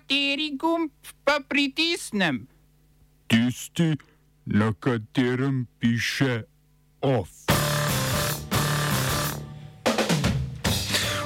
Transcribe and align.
Kateri 0.00 0.56
gumb 0.56 0.90
pa 1.24 1.40
pritisnem? 1.48 2.46
Tisti, 3.28 3.96
na 4.46 4.72
katerem 4.80 5.66
piše 5.78 6.42
OF. 7.00 7.28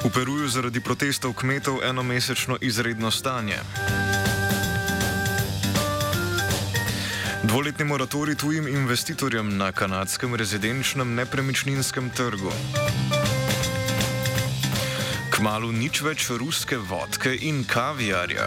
V 0.04 0.10
Peruju 0.10 0.48
zaradi 0.48 0.80
protestov 0.80 1.38
kmetov 1.38 1.87
enomesečno 1.87 2.58
izredno 2.60 3.10
stanje. 3.10 3.62
Dvoletni 7.43 7.84
moratorij 7.84 8.34
tujim 8.34 8.68
investitorjem 8.68 9.56
na 9.56 9.72
kanadskem 9.72 10.34
rezidenčnem 10.34 11.14
nepremičninskem 11.14 12.11
trgu. 12.11 12.50
Kmalu 15.45 15.74
nič 15.76 16.00
več 16.00 16.30
ruske 16.40 16.79
vodke 16.80 17.29
in 17.44 17.66
kaviarja. 17.68 18.46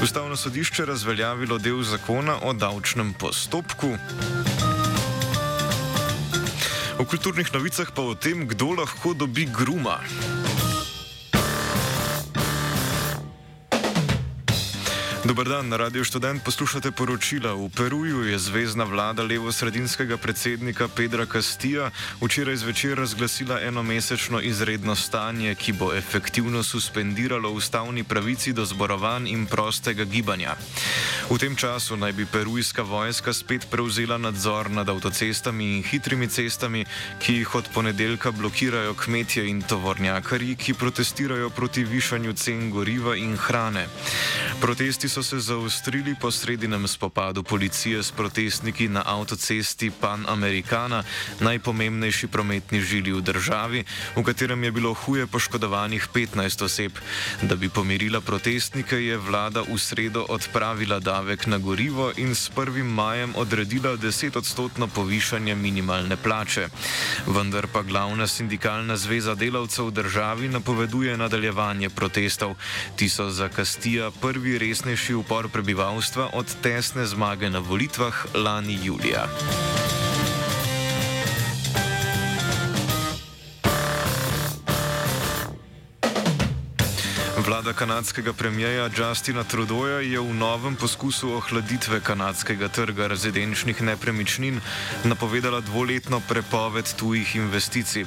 Ustavno 0.00 0.32
sodišče 0.32 0.86
razveljavilo 0.88 1.58
del 1.60 1.82
zakona 1.84 2.38
o 2.48 2.54
davčnem 2.56 3.12
postopku. 3.20 3.90
V 6.96 7.04
kulturnih 7.04 7.52
novicah 7.52 7.92
pa 7.92 8.00
o 8.00 8.16
tem, 8.16 8.48
kdo 8.48 8.80
lahko 8.80 9.12
dobi 9.12 9.44
gruma. 9.44 10.00
Dober 15.20 15.44
dan, 15.44 15.68
na 15.68 15.76
Radio 15.76 16.00
Student 16.04 16.40
poslušate 16.40 16.96
poročila. 16.96 17.52
V 17.52 17.68
Peruju 17.68 18.24
je 18.24 18.38
zvezdna 18.40 18.88
vlada 18.88 19.20
levo-sredinskega 19.20 20.16
predsednika 20.16 20.88
Pedra 20.88 21.28
Castilla 21.28 21.90
včeraj 22.24 22.56
zvečer 22.56 22.96
razglasila 22.96 23.60
enomesečno 23.60 24.40
izredno 24.40 24.96
stanje, 24.96 25.54
ki 25.54 25.72
bo 25.76 25.92
efektivno 25.92 26.62
suspendiralo 26.62 27.50
ustavni 27.52 28.04
pravici 28.04 28.52
do 28.56 28.64
zborovanj 28.64 29.28
in 29.28 29.44
prostega 29.46 30.04
gibanja. 30.04 30.56
V 31.28 31.36
tem 31.36 31.52
času 31.56 32.00
naj 32.00 32.12
bi 32.16 32.24
perujska 32.24 32.82
vojska 32.82 33.32
spet 33.32 33.68
prevzela 33.70 34.16
nadzor 34.18 34.70
nad 34.70 34.88
avtocestami 34.88 35.76
in 35.76 35.82
hitrimi 35.84 36.28
cestami, 36.32 36.86
ki 37.20 37.34
jih 37.34 37.54
od 37.54 37.68
ponedeljka 37.74 38.32
blokirajo 38.32 38.96
kmetje 38.96 39.44
in 39.52 39.60
tovornjakari, 39.62 40.56
ki 40.56 40.74
protestirajo 40.74 41.50
proti 41.50 41.84
višanju 41.84 42.32
cen 42.32 42.70
goriva 42.70 43.16
in 43.16 43.36
hrane. 43.36 43.84
Protesti 44.60 45.09
so 45.10 45.22
se 45.22 45.40
zaostrili 45.40 46.14
po 46.14 46.30
sredinem 46.30 46.88
spopadu 46.88 47.42
policije 47.42 48.02
s 48.02 48.10
protestniki 48.10 48.88
na 48.88 49.02
avtocesti 49.06 49.90
Pan 49.90 50.24
Americana, 50.28 51.02
najpomembnejši 51.40 52.26
prometni 52.26 52.80
žili 52.80 53.12
v 53.12 53.20
državi, 53.20 53.84
v 54.16 54.22
katerem 54.22 54.64
je 54.64 54.70
bilo 54.70 54.94
huje 54.94 55.26
poškodovanih 55.26 56.06
15 56.14 56.64
oseb. 56.64 56.92
Da 57.42 57.56
bi 57.56 57.68
pomirila 57.68 58.20
protestnike, 58.20 58.96
je 59.02 59.18
vlada 59.18 59.64
v 59.66 59.78
sredo 59.78 60.22
odpravila 60.28 61.00
davek 61.00 61.46
na 61.46 61.58
gorivo 61.58 62.12
in 62.16 62.34
s 62.34 62.50
1. 62.54 62.84
majem 62.84 63.34
odredila 63.36 63.96
10-odstotno 63.96 64.86
povišanje 64.86 65.54
minimalne 65.54 66.16
plače. 66.16 66.68
Vendar 67.26 67.66
pa 67.66 67.82
glavna 67.82 68.26
sindikalna 68.26 68.96
zveza 68.96 69.34
delavcev 69.34 69.90
v 69.90 69.90
državi 69.90 70.48
napoveduje 70.48 71.16
nadaljevanje 71.16 71.90
protestov. 71.90 72.54
Ti 72.96 73.08
so 73.08 73.30
za 73.30 73.48
Kastija 73.48 74.10
prvi 74.10 74.58
resnejši 74.58 74.99
največji 75.00 75.16
upor 75.16 75.48
prebivalstva 75.48 76.36
od 76.36 76.44
tesne 76.60 77.06
zmage 77.08 77.48
na 77.50 77.58
volitvah 77.58 78.36
lani 78.36 78.76
julija. 78.84 79.24
Vlada 87.40 87.72
kanadskega 87.72 88.32
premijeja 88.32 88.90
Justina 88.96 89.44
Trudeauja 89.44 90.00
je 90.00 90.20
v 90.20 90.34
novem 90.34 90.76
poskusu 90.76 91.32
ohladitve 91.32 92.00
kanadskega 92.00 92.68
trga 92.68 93.06
rezidenčnih 93.06 93.82
nepremičnin 93.82 94.60
napovedala 95.04 95.60
dvoletno 95.60 96.20
prepoved 96.28 96.92
tujih 96.98 97.36
investicij. 97.36 98.04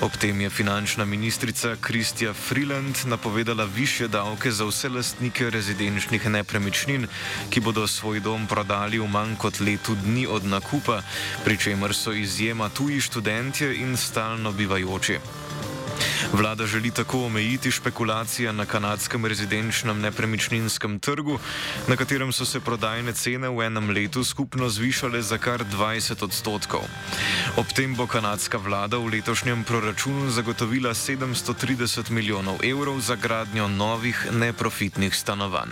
Ob 0.00 0.14
tem 0.16 0.40
je 0.40 0.50
finančna 0.50 1.04
ministrica 1.04 1.76
Kristja 1.80 2.34
Freeland 2.34 2.96
napovedala 3.04 3.64
više 3.64 4.08
davke 4.08 4.50
za 4.50 4.64
vse 4.64 4.88
lastnike 4.88 5.50
rezidenčnih 5.50 6.28
nepremičnin, 6.30 7.08
ki 7.50 7.60
bodo 7.60 7.86
svoj 7.86 8.20
dom 8.20 8.46
prodali 8.46 8.98
v 8.98 9.08
manj 9.08 9.34
kot 9.36 9.60
letu 9.60 9.94
dni 9.94 10.26
od 10.26 10.44
nakupa, 10.44 11.02
pri 11.44 11.58
čemer 11.58 11.94
so 11.94 12.12
izjema 12.12 12.68
tuji 12.68 13.00
študentje 13.00 13.74
in 13.82 13.96
stalno 13.96 14.52
bivajoči. 14.52 15.18
Vlada 16.32 16.66
želi 16.66 16.90
tako 16.90 17.24
omejiti 17.24 17.70
špekulacije 17.70 18.52
na 18.52 18.66
kanadskem 18.66 19.26
rezidenčnem 19.26 20.00
nepremičninskem 20.00 20.98
trgu, 20.98 21.38
na 21.88 21.96
katerem 21.96 22.32
so 22.32 22.44
se 22.44 22.60
prodajne 22.60 23.12
cene 23.12 23.48
v 23.48 23.62
enem 23.66 23.90
letu 23.90 24.24
skupno 24.24 24.68
zvišale 24.68 25.22
za 25.22 25.38
kar 25.38 25.64
20 25.64 26.24
odstotkov. 26.24 26.80
Ob 27.56 27.66
tem 27.72 27.94
bo 27.94 28.06
kanadska 28.06 28.58
vlada 28.58 28.98
v 28.98 29.06
letošnjem 29.16 29.64
proračunu 29.64 30.30
zagotovila 30.30 30.94
730 30.94 32.10
milijonov 32.10 32.64
evrov 32.64 33.00
za 33.00 33.14
gradnjo 33.14 33.68
novih 33.68 34.26
neprofitnih 34.32 35.14
stanovanj. 35.14 35.70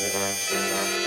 Po 0.00 0.99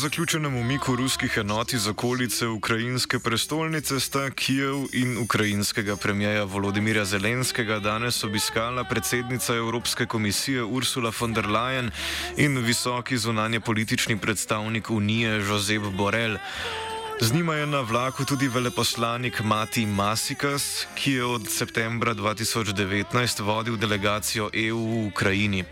zaključenem 0.00 0.56
umiku 0.56 0.96
ruskih 0.96 1.34
enot 1.36 1.72
iz 1.72 1.86
okolice 1.86 2.46
ukrajinske 2.46 3.18
prestolnice 3.18 4.00
sta 4.00 4.30
Kijev 4.30 4.86
in 4.92 5.18
ukrajinskega 5.18 5.96
premijeja 5.96 6.44
Volodimirja 6.44 7.04
Zelenskega 7.04 7.78
danes 7.78 8.24
obiskala 8.24 8.84
predsednica 8.84 9.54
Evropske 9.54 10.06
komisije 10.06 10.62
Ursula 10.64 11.12
von 11.20 11.34
der 11.34 11.44
Leyen 11.44 11.90
in 12.36 12.58
visoki 12.58 13.18
zunanje 13.18 13.60
politični 13.60 14.18
predstavnik 14.18 14.90
Unije 14.90 15.36
Josep 15.36 15.82
Borrell. 15.82 16.38
Z 17.22 17.32
njima 17.32 17.54
je 17.54 17.66
na 17.66 17.80
vlaku 17.80 18.24
tudi 18.24 18.48
veleposlanik 18.48 19.40
Mati 19.40 19.86
Masikas, 19.86 20.86
ki 20.94 21.12
je 21.12 21.24
od 21.24 21.48
septembra 21.48 22.14
2019 22.14 23.42
vodil 23.44 23.76
delegacijo 23.76 24.48
EU 24.54 24.78
v 24.78 25.06
Ukrajini. 25.06 25.64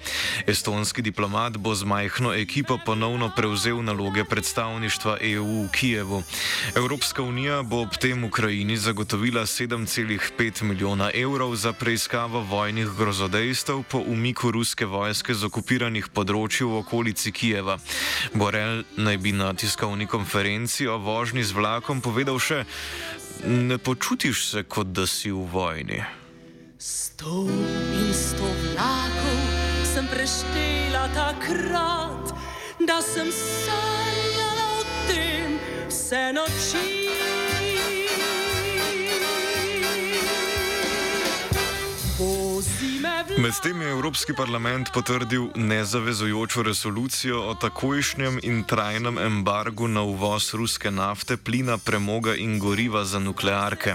Estonski 0.46 1.02
diplomat 1.02 1.56
bo 1.56 1.74
z 1.74 1.84
majhno 1.84 2.34
ekipo 2.34 2.78
ponovno 2.86 3.30
prevzel 3.36 3.82
naloge 3.82 4.24
predstavništva 4.24 5.16
EU 5.20 5.64
v 5.64 5.68
Kijevu. 5.72 6.22
Evropska 6.76 7.22
unija 7.22 7.62
bo 7.62 7.80
ob 7.80 7.96
tem 7.96 8.24
Ukrajini 8.24 8.76
zagotovila 8.76 9.42
7,5 9.42 10.62
milijona 10.62 11.10
evrov 11.14 11.56
za 11.56 11.72
preiskavo 11.72 12.40
vojnih 12.40 12.88
grozodejstev 12.98 13.82
po 13.88 13.98
umiku 13.98 14.50
ruske 14.50 14.86
vojske 14.86 15.34
z 15.34 15.44
okupiranih 15.44 16.08
področji 16.12 16.68
v 16.68 16.76
okolici 16.84 17.32
Kijeva. 17.32 17.78
Borel 18.34 18.84
naj 18.96 19.16
bi 19.16 19.32
na 19.32 19.54
tiskovni 19.54 20.06
konferenci 20.06 20.86
o 20.86 20.98
vožnji 20.98 21.37
vožnji 21.38 21.44
z 21.44 21.52
vlakom 21.54 22.00
povedal 22.02 22.38
še: 22.38 22.66
Ne 23.46 23.78
počutiš 23.78 24.50
se, 24.50 24.60
kot 24.66 24.90
da 24.90 25.06
si 25.06 25.30
v 25.30 25.46
vojni. 25.46 26.02
Sto 26.78 27.46
in 27.94 28.10
sto 28.10 28.42
vlakov 28.42 29.38
sem 29.86 30.06
preštela 30.10 31.06
takrat, 31.14 32.34
da 32.82 32.98
sem 33.02 33.30
sanjala 33.30 34.66
o 34.78 34.82
tem 35.06 35.58
vse 35.86 36.34
noči. 36.34 36.97
Medtem 43.38 43.82
je 43.82 43.90
Evropski 43.90 44.32
parlament 44.34 44.88
potrdil 44.94 45.48
nezavezujočo 45.54 46.62
resolucijo 46.62 47.42
o 47.50 47.54
takojšnjem 47.54 48.40
in 48.42 48.64
trajnem 48.64 49.18
embargu 49.18 49.88
na 49.88 50.02
uvoz 50.02 50.54
ruske 50.54 50.90
nafte, 50.90 51.36
plina, 51.36 51.78
premoga 51.78 52.34
in 52.34 52.58
goriva 52.58 53.04
za 53.04 53.18
nuklearke. 53.18 53.94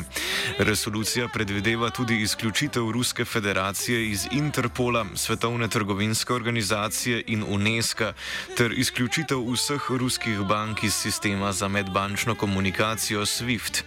Resolucija 0.60 1.28
predvideva 1.28 1.90
tudi 1.90 2.22
izključitev 2.22 2.92
Ruske 2.92 3.25
federacije 3.25 4.10
iz 4.10 4.28
Interpola, 4.31 5.06
Svetovne 5.16 5.68
trgovinske 5.68 6.34
organizacije 6.34 7.24
in 7.28 7.44
UNESCO 7.48 8.13
ter 8.57 8.72
izključitev 8.72 9.51
vseh 9.51 9.81
ruskih 9.89 10.39
bank 10.39 10.84
iz 10.84 10.94
sistema 10.94 11.51
za 11.51 11.68
medbančno 11.68 12.36
komunikacijo 12.36 13.25
SWIFT. 13.25 13.84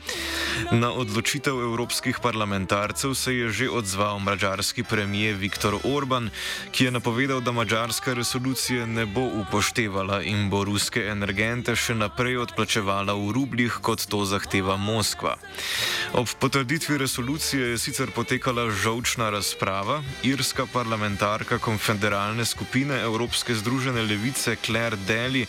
Na 0.72 0.92
odločitev 0.92 1.60
evropskih 1.60 2.18
parlamentarcev 2.22 3.14
se 3.14 3.36
je 3.36 3.50
že 3.50 3.70
odzval 3.70 4.18
mađarski 4.18 4.82
premijer 4.82 5.45
Viktor 5.46 5.78
Orban, 5.84 6.30
ki 6.74 6.84
je 6.84 6.90
napovedal, 6.90 7.40
da 7.40 7.52
mačarska 7.52 8.14
resolucija 8.14 8.86
ne 8.86 9.04
bo 9.06 9.22
upoštevala 9.40 10.22
in 10.26 10.48
bo 10.50 10.64
ruske 10.66 11.04
energente 11.06 11.76
še 11.78 11.94
naprej 11.94 12.40
odplačevala 12.42 13.14
v 13.14 13.30
rubljih, 13.36 13.76
kot 13.78 14.08
to 14.10 14.24
zahteva 14.26 14.74
Moskva. 14.76 15.36
Ob 16.18 16.26
potrditvi 16.42 16.98
resolucije 16.98 17.68
je 17.70 17.78
sicer 17.78 18.10
potekala 18.10 18.66
žovčna 18.74 19.30
razprava. 19.30 20.00
Irska 20.26 20.66
parlamentarka 20.72 21.60
konfederalne 21.62 22.44
skupine 22.44 22.98
Evropske 23.06 23.54
združene 23.54 24.02
levice 24.02 24.56
Claire 24.66 24.98
Daly 25.06 25.44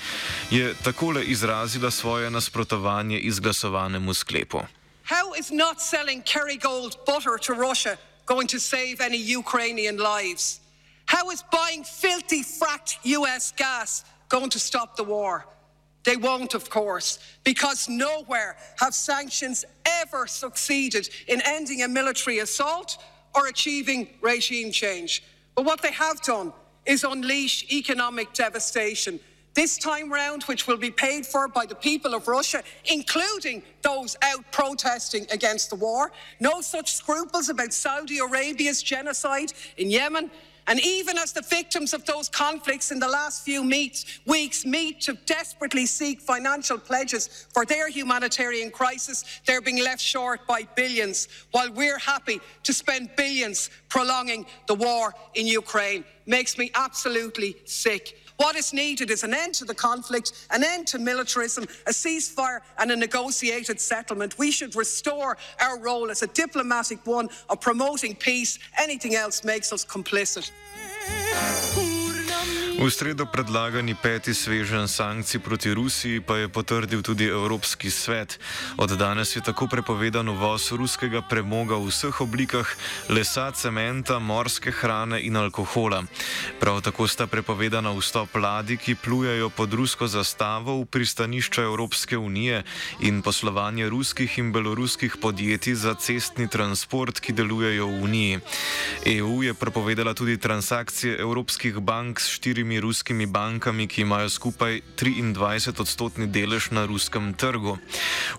je 0.53 0.75
takole 0.85 1.25
izrazila 1.25 1.89
svoje 1.91 2.29
nasprotovanje 2.29 3.17
izglasovanemu 3.17 4.13
sklepu. 4.13 4.61
How 5.09 5.33
is 5.39 5.49
not 5.49 5.81
selling 5.81 6.21
Kerrygold 6.21 7.01
butter 7.07 7.41
to 7.41 7.57
Russia 7.57 7.97
going 8.27 8.45
to 8.47 8.59
save 8.59 9.01
any 9.01 9.17
Ukrainian 9.17 9.97
lives? 9.97 10.59
How 11.07 11.31
is 11.31 11.43
buying 11.51 11.83
filthy 11.83 12.43
fracked 12.43 12.99
US 13.03 13.51
gas 13.53 14.05
going 14.29 14.51
to 14.51 14.59
stop 14.59 14.95
the 14.95 15.03
war? 15.03 15.45
They 16.03 16.17
won't, 16.17 16.53
of 16.53 16.69
course, 16.69 17.19
because 17.43 17.89
nowhere 17.89 18.55
have 18.79 18.93
sanctions 18.93 19.65
ever 19.85 20.27
succeeded 20.27 21.09
in 21.27 21.41
ending 21.41 21.81
a 21.83 21.87
military 21.87 22.39
assault 22.39 22.97
or 23.33 23.47
achieving 23.47 24.07
regime 24.21 24.71
change. 24.71 25.23
But 25.55 25.65
what 25.65 25.81
they 25.81 25.91
have 25.91 26.21
done 26.21 26.53
is 26.85 27.03
unleash 27.03 27.69
economic 27.71 28.31
devastation 28.33 29.19
this 29.57 29.75
time 29.75 30.13
round, 30.13 30.43
which 30.43 30.67
will 30.67 30.77
be 30.77 30.91
paid 30.91 31.25
for 31.25 31.47
by 31.47 31.65
the 31.65 31.73
people 31.73 32.13
of 32.13 32.27
Russia, 32.27 32.63
including 32.85 33.63
those 33.81 34.15
out 34.21 34.43
protesting 34.51 35.25
against 35.31 35.71
the 35.71 35.75
war. 35.75 36.11
No 36.39 36.61
such 36.61 36.93
scruples 36.93 37.49
about 37.49 37.73
Saudi 37.73 38.19
Arabia's 38.19 38.83
genocide 38.83 39.51
in 39.77 39.89
Yemen. 39.89 40.29
And 40.67 40.79
even 40.81 41.17
as 41.17 41.33
the 41.33 41.41
victims 41.41 41.95
of 41.95 42.05
those 42.05 42.29
conflicts 42.29 42.91
in 42.91 42.99
the 42.99 43.07
last 43.07 43.43
few 43.45 43.63
meets, 43.63 44.19
weeks 44.27 44.63
meet 44.63 45.01
to 45.01 45.13
desperately 45.25 45.87
seek 45.87 46.21
financial 46.21 46.77
pledges 46.77 47.47
for 47.51 47.65
their 47.65 47.89
humanitarian 47.89 48.69
crisis, 48.69 49.41
they're 49.47 49.61
being 49.61 49.81
left 49.83 50.01
short 50.01 50.45
by 50.45 50.67
billions, 50.75 51.29
while 51.49 51.71
we're 51.71 51.97
happy 51.97 52.39
to 52.61 52.73
spend 52.73 53.09
billions 53.15 53.71
prolonging 53.89 54.45
the 54.67 54.75
war 54.75 55.15
in 55.33 55.47
Ukraine. 55.47 56.03
Makes 56.27 56.59
me 56.59 56.69
absolutely 56.75 57.55
sick. 57.65 58.17
What 58.37 58.55
is 58.55 58.71
needed 58.71 59.09
is 59.09 59.23
an 59.23 59.33
end 59.33 59.55
to 59.55 59.65
the 59.65 59.73
conflict, 59.73 60.47
an 60.51 60.63
end 60.63 60.87
to 60.87 60.99
militarism, 60.99 61.63
a 61.87 61.91
ceasefire, 61.91 62.59
and 62.77 62.91
a 62.91 62.95
negotiated 62.95 63.81
settlement. 63.81 64.37
We 64.37 64.51
should 64.51 64.75
restore 64.75 65.37
our 65.59 65.79
role 65.79 66.11
as 66.11 66.21
a 66.21 66.27
diplomatic 66.27 67.05
one 67.05 67.29
of 67.49 67.59
promoting 67.61 68.15
peace. 68.15 68.59
Anything 68.77 69.15
else 69.15 69.43
makes 69.43 69.73
us 69.73 69.83
complicit. 69.83 70.51
V 72.77 72.93
sredo 72.93 73.25
predlagani 73.25 73.97
peti 73.97 74.37
svežen 74.37 74.85
sankcij 74.85 75.41
proti 75.41 75.73
Rusiji 75.73 76.21
pa 76.21 76.37
je 76.37 76.45
potrdil 76.45 77.01
tudi 77.01 77.25
Evropski 77.25 77.89
svet. 77.89 78.37
Od 78.77 78.93
danes 78.93 79.33
je 79.35 79.41
tako 79.41 79.65
prepovedan 79.67 80.29
uvoz 80.29 80.69
ruskega 80.71 81.25
premoga 81.25 81.73
v 81.73 81.89
vseh 81.89 82.13
oblikah, 82.21 82.69
lesa, 83.09 83.49
cementa, 83.49 84.21
morske 84.21 84.69
hrane 84.69 85.17
in 85.25 85.41
alkohola. 85.41 86.05
Prav 86.61 86.85
tako 86.85 87.09
sta 87.09 87.25
prepovedana 87.25 87.97
vstop 87.97 88.37
ladij, 88.37 88.77
ki 88.77 88.93
plujejo 88.95 89.49
pod 89.49 89.73
rusko 89.73 90.05
zastavo 90.05 90.77
v 90.77 90.85
pristanišča 90.85 91.65
Evropske 91.65 92.17
unije 92.17 92.61
in 93.01 93.25
poslovanje 93.25 93.89
ruskih 93.89 94.37
in 94.37 94.53
beloruskih 94.53 95.17
podjetij 95.17 95.73
za 95.73 95.97
cestni 95.97 96.45
transport, 96.45 97.17
ki 97.19 97.33
delujejo 97.33 97.89
v 97.89 98.03
uniji. 98.05 98.39
EU 99.17 99.41
je 99.41 99.57
prepovedala 99.57 100.13
tudi 100.13 100.37
transakcije 100.37 101.17
evropskih 101.17 101.81
bank 101.81 102.21
s 102.21 102.37
štirimi 102.37 102.66
štirimi 102.67 102.79
ruskimi 102.83 103.25
bankami, 103.25 103.87
ki 103.87 104.01
imajo 104.01 104.29
skupaj 104.29 104.81
23 104.99 105.79
odstotni 105.79 106.27
delež 106.27 106.71
na 106.71 106.85
ruskem 106.85 107.33
trgu. 107.33 107.77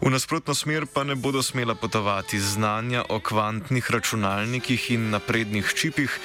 V 0.00 0.10
nasprotno 0.10 0.54
smer 0.54 0.84
pa 0.86 1.04
ne 1.04 1.14
bodo 1.16 1.42
smela 1.42 1.74
potovati 1.74 2.40
znanja 2.40 3.04
o 3.08 3.20
kvantnih 3.20 3.90
računalnikih 3.90 4.90
in 4.90 5.10
naprednih 5.10 5.64
čipih. 5.74 6.20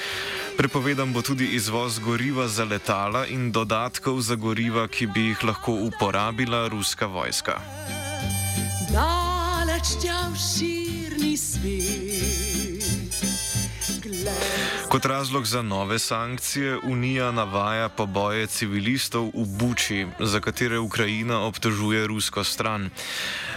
Prepovedan 0.58 1.14
bo 1.14 1.22
tudi 1.22 1.56
izvoz 1.56 2.00
goriva 2.00 2.48
za 2.48 2.64
letala 2.64 3.26
in 3.28 3.52
dodatkov 3.52 4.20
za 4.22 4.36
goriva, 4.36 4.88
ki 4.88 5.08
bi 5.08 5.32
jih 5.32 5.44
lahko 5.44 5.72
uporabila 5.72 6.68
ruska 6.68 7.08
vojska. 7.08 7.62
Daleč 8.92 9.96
tja 10.04 10.28
v 10.28 10.36
širni 10.36 11.38
svet. 11.38 12.73
Kot 14.90 15.06
razlog 15.06 15.46
za 15.46 15.62
nove 15.62 16.00
sankcije 16.00 16.78
Unija 16.78 17.32
navaja 17.32 17.90
poboje 17.90 18.48
civilistov 18.48 19.32
v 19.34 19.46
Buči, 19.46 20.08
za 20.20 20.40
katere 20.40 20.80
Ukrajina 20.80 21.40
obtožuje 21.40 22.08
rusko 22.08 22.44
stran. 22.44 22.90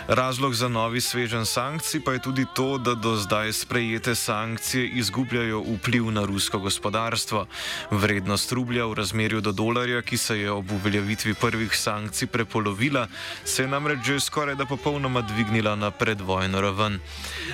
Razlog 0.08 0.54
za 0.54 0.68
novi 0.68 1.00
svežen 1.00 1.46
sankcij 1.46 2.00
pa 2.00 2.12
je 2.12 2.22
tudi 2.22 2.46
to, 2.54 2.78
da 2.78 2.94
do 2.94 3.16
zdaj 3.16 3.52
sprejete 3.52 4.14
sankcije 4.14 4.88
izgubljajo 4.88 5.60
vpliv 5.60 6.10
na 6.10 6.24
rusko 6.24 6.58
gospodarstvo. 6.58 7.46
Vrednost 7.90 8.52
rublja 8.52 8.86
v 8.86 8.94
razmerju 8.94 9.40
do 9.40 9.52
dolarja, 9.52 10.02
ki 10.02 10.16
se 10.16 10.38
je 10.38 10.50
ob 10.50 10.70
uveljavitvi 10.72 11.34
prvih 11.34 11.74
sankcij 11.76 12.28
prepolovila, 12.28 13.08
se 13.44 13.62
je 13.62 13.68
namreč 13.68 13.98
že 14.06 14.20
skoraj 14.20 14.54
da 14.54 14.66
popolnoma 14.66 15.20
dvignila 15.20 15.74
na 15.76 15.90
predvojno 15.90 16.60
raven. 16.60 17.00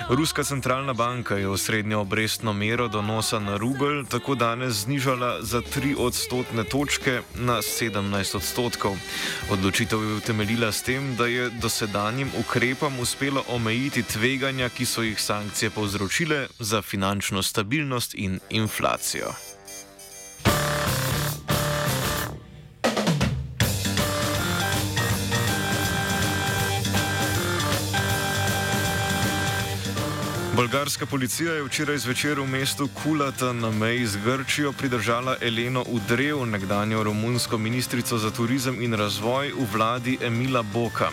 Ruska 0.09 0.43
centralna 0.43 0.93
banka 0.93 1.35
je 1.35 1.49
osrednjo 1.49 1.99
obrestno 1.99 2.53
mero 2.53 2.87
donosa 2.87 3.39
na 3.39 3.57
rubelj 3.57 4.05
tako 4.05 4.35
danes 4.35 4.73
znižala 4.73 5.41
za 5.41 5.61
3 5.61 5.95
odstotne 5.97 6.63
točke 6.63 7.21
na 7.35 7.57
17 7.57 8.35
odstotkov. 8.35 8.97
Odločitev 9.49 10.03
je 10.03 10.15
utemeljila 10.15 10.71
s 10.71 10.81
tem, 10.81 11.15
da 11.15 11.25
je 11.25 11.49
dosedanjim 11.49 12.27
ukrepom 12.27 12.42
uspelo 12.99 13.43
omejiti 13.47 14.03
tveganja, 14.03 14.69
ki 14.69 14.85
so 14.85 15.01
jih 15.01 15.21
sankcije 15.21 15.69
povzročile 15.69 16.47
za 16.59 16.81
finančno 16.81 17.43
stabilnost 17.43 18.15
in 18.15 18.39
inflacijo. 18.49 19.33
Bolgarska 30.55 31.05
policija 31.05 31.53
je 31.53 31.63
včeraj 31.63 31.97
zvečer 31.97 32.39
v 32.39 32.45
mestu 32.47 32.87
Kulata 33.03 33.53
na 33.53 33.71
meji 33.71 34.05
z 34.05 34.17
Grčijo 34.25 34.71
pridržala 34.71 35.35
Eleno 35.41 35.81
Udrev, 35.87 36.45
nekdanjo 36.45 37.03
romunsko 37.03 37.57
ministrico 37.57 38.17
za 38.17 38.31
turizem 38.31 38.81
in 38.81 38.93
razvoj 38.93 39.49
v 39.49 39.65
vladi 39.73 40.17
Emila 40.21 40.61
Boka. 40.61 41.09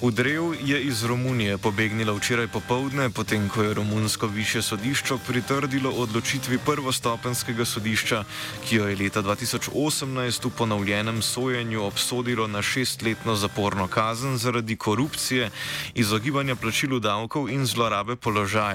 Udrev 0.00 0.52
je 0.60 0.82
iz 0.82 1.04
Romunije 1.04 1.58
pobegnila 1.58 2.12
včeraj 2.12 2.48
popovdne, 2.48 3.10
potem 3.10 3.48
ko 3.48 3.62
je 3.62 3.74
romunsko 3.74 4.26
više 4.26 4.62
sodišče 4.62 5.14
pritrdilo 5.26 5.90
odločitvi 5.90 6.58
prvostopenskega 6.58 7.64
sodišča, 7.64 8.24
ki 8.68 8.76
jo 8.76 8.88
je 8.88 8.96
leta 8.96 9.22
2018 9.22 10.44
v 10.44 10.50
ponovljenem 10.50 11.22
sojenju 11.22 11.84
obsodilo 11.84 12.46
na 12.46 12.62
šestletno 12.62 13.36
zaporno 13.36 13.88
kazen 13.88 14.38
zaradi 14.38 14.76
korupcije, 14.76 15.50
izogibanja 15.94 16.56
plačilu 16.56 16.98
davkov 16.98 17.48
in 17.50 17.66
zlorabe 17.66 18.16
položaja. 18.16 18.73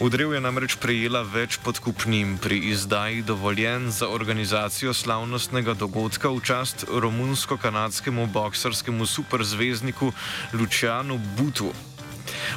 Udrev 0.00 0.32
je 0.34 0.40
namreč 0.40 0.76
prejela 0.80 1.22
več 1.22 1.58
podkupnin 1.62 2.38
pri 2.38 2.58
izdaji 2.72 3.22
dovoljen 3.22 3.90
za 3.90 4.08
organizacijo 4.08 4.94
slavnostnega 4.94 5.74
dogodka 5.74 6.30
v 6.32 6.40
čast 6.40 6.84
romunsko-kanadskemu 6.88 8.26
bokserskemu 8.26 9.06
superzvezdniku 9.06 10.12
Lucianu 10.52 11.20
Butu. 11.36 11.72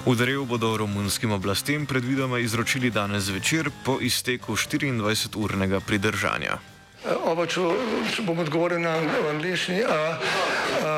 Udrev 0.05 0.45
bodo 0.45 0.77
romunskim 0.77 1.31
oblastem 1.31 1.85
predvidoma 1.85 2.39
izročili 2.39 2.89
danes 2.89 3.23
zvečer 3.23 3.69
po 3.83 3.97
izteku 4.01 4.55
24-urnega 4.55 5.79
pridržanja. 5.79 6.57
Oba, 7.25 7.45
če, 7.45 7.61
če 8.15 8.23
bom 8.25 8.39
odgovoril 8.41 8.81
na 8.81 8.95
angliški. 9.29 9.83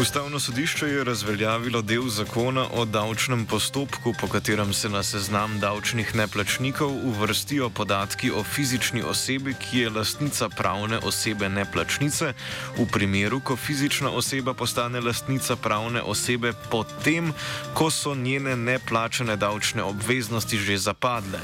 Ustavno 0.00 0.40
sodišče 0.40 0.86
je 0.86 1.04
razveljavilo 1.04 1.82
del 1.82 2.08
zakona 2.08 2.66
o 2.72 2.84
davčnem 2.84 3.46
postopku, 3.46 4.12
po 4.20 4.28
katerem 4.28 4.72
se 4.72 4.88
na 4.88 5.02
seznam 5.02 5.60
davčnih 5.60 6.14
neplačnikov 6.14 6.90
uvrstijo 7.04 7.70
podatki 7.70 8.30
o 8.30 8.42
fizični 8.44 9.02
osebi, 9.02 9.54
ki 9.54 9.78
je 9.78 9.90
lastnica 9.90 10.48
pravne 10.48 10.98
osebe 10.98 11.48
neplačnice, 11.48 12.32
v 12.78 12.86
primeru, 12.92 13.40
ko 13.40 13.56
fizična 13.56 14.10
oseba 14.10 14.54
postane 14.54 15.00
lastnica 15.00 15.56
pravne 15.56 16.02
osebe 16.02 16.52
potem, 16.70 17.32
ko 17.74 17.90
so 17.90 18.14
njene 18.14 18.56
neplačene 18.56 19.36
davčne 19.36 19.82
obveznosti 19.82 20.58
že 20.58 20.78
zapadle. 20.78 21.40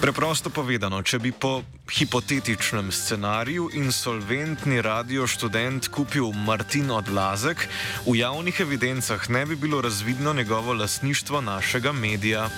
Preprosto 0.00 0.50
povedano, 0.50 1.02
če 1.02 1.18
bi 1.18 1.30
po 1.32 1.62
hipotetičnem 1.90 2.90
scenariju 2.92 3.70
insolventni 3.78 4.80
radio 4.82 5.26
študent 5.26 5.88
kupil 5.88 6.32
Martin 6.32 6.90
Odlazek, 6.90 7.68
v 8.06 8.18
javnih 8.18 8.60
evidencah 8.60 9.30
ne 9.30 9.46
bi 9.46 9.56
bilo 9.56 9.80
razvidno 9.80 10.34
njegovo 10.34 10.74
lasništvo 10.74 11.40
našega 11.40 11.92
medija. 11.92 12.48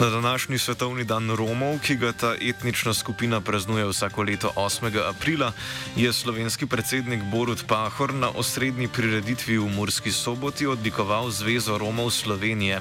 Na 0.00 0.10
današnji 0.10 0.58
svetovni 0.58 1.04
dan 1.04 1.30
Romov, 1.30 1.78
ki 1.82 1.96
ga 1.96 2.12
ta 2.12 2.34
etnična 2.40 2.94
skupina 2.94 3.40
praznuje 3.40 3.86
vsako 3.86 4.22
leto 4.22 4.52
8. 4.56 5.08
aprila, 5.08 5.52
je 5.96 6.12
slovenski 6.12 6.66
predsednik 6.66 7.22
Borut 7.22 7.64
Pahor 7.66 8.14
na 8.14 8.30
osrednji 8.30 8.88
prireditvi 8.88 9.58
v 9.58 9.66
Murski 9.66 10.12
soboti 10.12 10.66
odlikoval 10.66 11.30
Zvezo 11.30 11.78
Romov 11.78 12.10
Slovenije. 12.10 12.80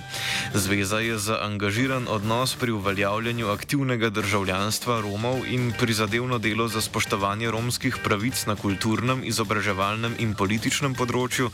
Zveza 0.54 1.00
je 1.00 1.18
za 1.18 1.40
angažiran 1.42 2.06
odnos 2.08 2.56
pri 2.56 2.72
uveljavljanju 2.72 3.50
aktivnega 3.50 4.10
državljanstva 4.10 5.02
Romov 5.02 5.42
in 5.48 5.74
prizadevno 5.80 6.38
delo 6.38 6.68
za 6.68 6.82
spoštovanje 6.82 7.52
romskih 7.52 7.98
pravic 8.04 8.46
na 8.46 8.56
kulturnem, 8.56 9.24
izobraževalnem 9.24 10.16
in 10.20 10.36
političnem 10.36 10.94
področju 10.94 11.50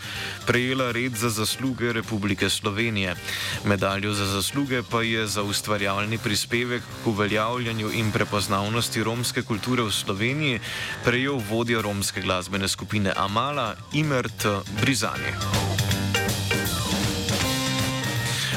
prejela 0.46 0.92
red 0.92 1.16
za 1.16 1.30
zasluge 1.30 1.94
Republike 1.94 2.50
Slovenije. 2.50 3.16
Medaljo 3.66 4.14
za 4.14 4.26
zasluge 4.26 4.84
pa 4.92 5.02
je 5.08 5.28
za 5.28 5.53
ustvarjalni 5.54 6.18
prispevek 6.18 6.82
k 7.04 7.08
uveljavljanju 7.08 7.92
in 7.94 8.12
prepoznavnosti 8.12 9.04
romske 9.04 9.44
kulture 9.46 9.86
v 9.86 9.92
Sloveniji 9.94 10.62
prejel 11.06 11.38
vodja 11.50 11.82
romske 11.82 12.22
glasbene 12.26 12.68
skupine 12.68 13.14
Amala 13.16 13.76
Imert 13.94 14.48
Brizani. 14.82 15.63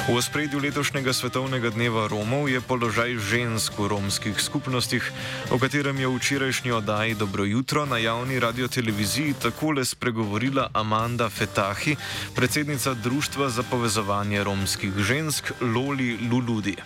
V 0.06 0.14
ospredju 0.14 0.62
letošnjega 0.62 1.10
svetovnega 1.10 1.74
dneva 1.74 2.06
Romov 2.06 2.46
je 2.46 2.62
položaj 2.62 3.18
žensk 3.18 3.74
v 3.74 3.90
romskih 3.90 4.38
skupnostih, 4.38 5.02
o 5.50 5.58
katerem 5.58 5.98
je 5.98 6.06
v 6.06 6.14
včerajšnji 6.14 6.70
oddaji 6.70 7.18
Dobro 7.18 7.42
jutro 7.42 7.82
na 7.90 7.98
javni 7.98 8.38
radioteleviziji 8.38 9.34
takole 9.42 9.82
spregovorila 9.82 10.70
Amanda 10.78 11.26
Fetahi, 11.26 11.98
predsednica 12.38 12.94
Društva 12.94 13.50
za 13.50 13.66
povezovanje 13.66 14.46
romskih 14.46 14.94
žensk 14.94 15.50
Loli 15.58 16.14
Luludi. 16.30 16.78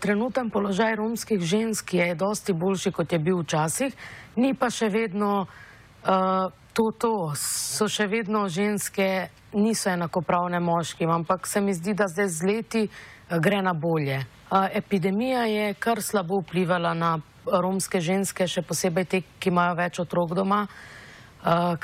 Trenuten 0.00 0.52
položaj 0.52 1.00
romskih 1.00 1.40
žensk 1.40 1.94
je 1.94 2.12
dosti 2.14 2.52
boljši, 2.52 2.92
kot 2.92 3.12
je 3.12 3.18
bil 3.18 3.40
včasih, 3.48 3.96
ni 4.36 4.52
pa 4.52 4.68
še 4.68 4.92
vedno 4.92 5.48
uh, 5.48 6.52
to, 6.78 6.92
to. 6.94 7.14
So 7.34 7.88
še 7.90 8.06
vedno 8.06 8.44
ženske 8.46 9.28
niso 9.58 9.90
enakopravne 9.90 10.60
moškim, 10.62 11.10
ampak 11.10 11.46
se 11.50 11.60
mi 11.60 11.74
zdi, 11.74 11.94
da 11.98 12.06
zdaj 12.06 12.28
z 12.28 12.46
leti 12.46 12.82
eh, 12.86 13.38
gre 13.42 13.62
na 13.62 13.74
bolje. 13.74 14.22
Epidemija 14.48 15.42
je 15.44 15.74
kar 15.74 16.00
slabo 16.02 16.38
vplivala 16.40 16.94
na 16.94 17.18
romske 17.44 18.00
ženske, 18.00 18.46
še 18.48 18.62
posebej 18.64 19.04
te, 19.04 19.20
ki 19.36 19.50
imajo 19.50 19.74
več 19.76 19.98
otrok 20.00 20.32
doma, 20.38 20.62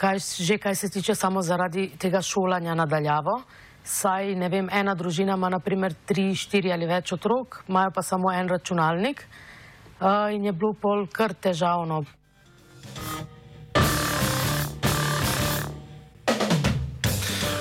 kaj, 0.00 0.22
že 0.40 0.56
kaj 0.56 0.78
se 0.80 0.88
tiče 0.88 1.12
samo 1.14 1.42
zaradi 1.44 1.90
tega 2.00 2.22
šolanja 2.24 2.72
nadaljavo. 2.78 3.36
Saj, 3.84 4.32
ne 4.40 4.48
vem, 4.48 4.70
ena 4.72 4.94
družina 4.96 5.36
ima 5.36 5.50
naprimer 5.52 5.92
tri, 6.08 6.30
štiri 6.32 6.72
ali 6.72 6.88
več 6.88 7.12
otrok, 7.12 7.66
imajo 7.68 7.92
pa 7.98 8.02
samo 8.02 8.32
en 8.32 8.48
računalnik 8.48 9.26
in 10.32 10.48
je 10.48 10.56
bilo 10.56 10.72
pol 10.80 11.04
kar 11.12 11.36
težavno. 11.36 12.00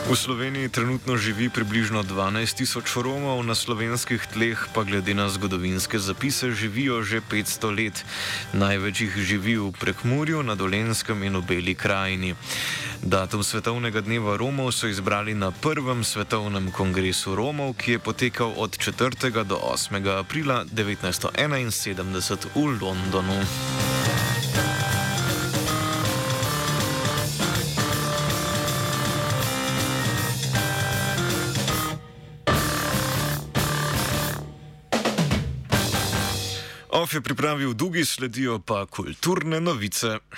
V 0.03 0.19
Sloveniji 0.19 0.67
trenutno 0.69 1.15
živi 1.15 1.47
približno 1.47 2.03
12 2.03 2.59
tisoč 2.59 2.91
Romov, 2.99 3.39
na 3.47 3.55
slovenskih 3.55 4.19
tleh 4.35 4.59
pa 4.75 4.83
glede 4.83 5.15
na 5.15 5.31
zgodovinske 5.31 5.95
zapise 5.95 6.51
živijo 6.51 6.99
že 7.07 7.23
500 7.23 7.71
let. 7.71 8.03
Največ 8.51 9.01
jih 9.01 9.15
živi 9.23 9.55
v 9.55 9.71
Prekmurju, 9.71 10.43
na 10.43 10.59
Dolenskem 10.59 11.23
in 11.23 11.39
v 11.39 11.47
Beli 11.47 11.75
krajini. 11.75 12.35
Datum 12.99 13.47
svetovnega 13.47 14.03
dneva 14.03 14.35
Romov 14.35 14.75
so 14.75 14.91
izbrali 14.91 15.31
na 15.31 15.55
prvem 15.55 16.03
svetovnem 16.03 16.67
kongresu 16.75 17.31
Romov, 17.35 17.79
ki 17.79 17.95
je 17.95 18.03
potekal 18.03 18.51
od 18.59 18.75
4. 18.75 19.31
do 19.47 19.55
8. 19.55 20.03
aprila 20.19 20.67
1971 20.67 22.51
v 22.51 22.75
Londonu. 22.75 23.39
Je 37.13 37.21
pripravil 37.21 37.73
Dugi, 37.73 38.05
sledijo 38.05 38.59
pa 38.59 38.85
kulturne 38.85 39.61
novice. 39.61 40.17